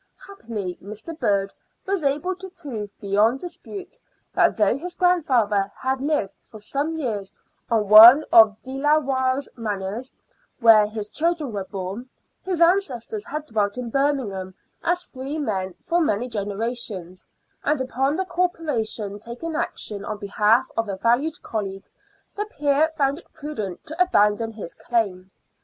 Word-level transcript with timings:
Happily 0.27 0.79
Mr. 0.81 1.15
Bird 1.19 1.53
was 1.85 2.03
able 2.03 2.35
to 2.37 2.49
prove 2.49 2.89
beyond 2.99 3.39
dispute 3.39 3.99
that 4.33 4.57
though 4.57 4.75
his 4.75 4.95
grandfather 4.95 5.71
had 5.79 6.01
lived 6.01 6.33
for 6.41 6.57
some 6.57 6.95
years 6.95 7.35
on 7.69 7.87
one 7.87 8.25
of 8.33 8.59
De 8.63 8.79
la 8.79 8.97
Warre's 8.97 9.47
manors, 9.55 10.15
where 10.59 10.87
his 10.87 11.07
children 11.07 11.51
were 11.53 11.65
bom, 11.69 12.09
his 12.41 12.61
ancestors 12.61 13.27
had 13.27 13.45
dwelt 13.45 13.77
in 13.77 13.91
Birmingham 13.91 14.55
as 14.83 15.03
free 15.03 15.37
men 15.37 15.75
for 15.83 16.01
many 16.01 16.27
genera 16.27 16.73
tions, 16.73 17.27
and 17.63 17.79
upon 17.79 18.15
the 18.15 18.25
Corporation 18.25 19.19
taking 19.19 19.55
action 19.55 20.03
on 20.03 20.17
behalf 20.17 20.65
of 20.75 20.89
a 20.89 20.97
valued 20.97 21.39
colleague, 21.43 21.85
the 22.35 22.45
peer 22.47 22.89
found 22.97 23.19
it 23.19 23.33
prudent 23.33 23.85
to 23.85 24.01
abandon 24.01 24.53
his 24.53 24.73
claim. 24.73 25.29